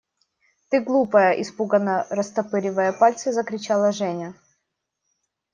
–Ты, 0.69 0.79
глупая!– 0.81 1.35
испуганно 1.43 2.07
растопыривая 2.09 2.91
пальцы, 2.91 3.31
закричала 3.31 3.91
Женя. 3.91 4.33